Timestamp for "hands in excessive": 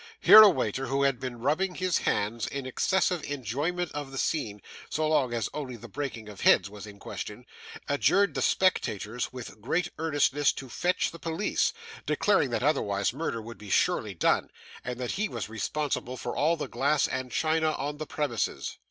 1.99-3.23